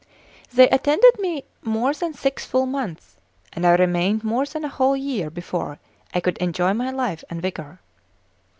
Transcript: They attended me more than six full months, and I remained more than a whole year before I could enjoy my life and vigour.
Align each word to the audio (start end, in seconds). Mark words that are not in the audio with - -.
They 0.51 0.67
attended 0.69 1.19
me 1.19 1.43
more 1.61 1.93
than 1.93 2.15
six 2.15 2.43
full 2.43 2.65
months, 2.65 3.17
and 3.53 3.67
I 3.67 3.75
remained 3.75 4.23
more 4.23 4.47
than 4.47 4.65
a 4.65 4.67
whole 4.67 4.97
year 4.97 5.29
before 5.29 5.77
I 6.11 6.19
could 6.19 6.39
enjoy 6.39 6.73
my 6.73 6.89
life 6.89 7.23
and 7.29 7.39
vigour. 7.39 7.79